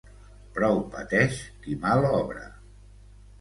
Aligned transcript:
Prou 0.55 0.79
pateix 0.95 1.37
qui 1.67 1.77
mal 1.85 2.09
obra. 2.13 2.43